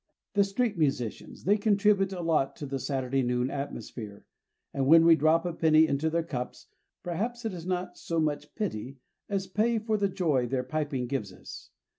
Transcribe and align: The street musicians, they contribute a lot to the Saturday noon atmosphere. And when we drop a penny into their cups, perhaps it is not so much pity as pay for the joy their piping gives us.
The 0.33 0.43
street 0.43 0.79
musicians, 0.79 1.43
they 1.43 1.57
contribute 1.57 2.11
a 2.11 2.21
lot 2.23 2.55
to 2.55 2.65
the 2.65 2.79
Saturday 2.79 3.21
noon 3.21 3.51
atmosphere. 3.51 4.25
And 4.73 4.87
when 4.87 5.05
we 5.05 5.15
drop 5.15 5.45
a 5.45 5.53
penny 5.53 5.85
into 5.85 6.09
their 6.09 6.23
cups, 6.23 6.65
perhaps 7.03 7.45
it 7.45 7.53
is 7.53 7.67
not 7.67 7.99
so 7.99 8.19
much 8.19 8.55
pity 8.55 8.97
as 9.29 9.45
pay 9.45 9.77
for 9.77 9.97
the 9.97 10.09
joy 10.09 10.47
their 10.47 10.63
piping 10.63 11.05
gives 11.05 11.31
us. 11.31 11.69